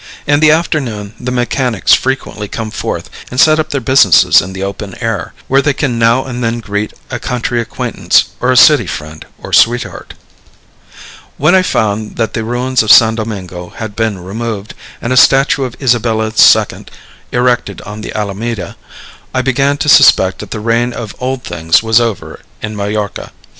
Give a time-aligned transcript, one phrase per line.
[0.25, 4.63] In the afternoon, the mechanics frequently come forth and set up their business in the
[4.63, 8.87] open air, where they can now and then greet a country acquaintance or a city
[8.87, 10.15] friend or sweetheart.
[11.37, 15.65] When I found that the ruins of San Domingo had been removed, and a statue
[15.65, 16.85] of Isabella II.
[17.31, 18.77] erected on the Alameda,
[19.35, 23.31] I began to suspect that the reign of old things was over in Majorca.